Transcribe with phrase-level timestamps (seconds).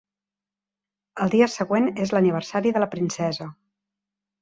[1.27, 3.53] El dia següent és l'aniversari de la princesa.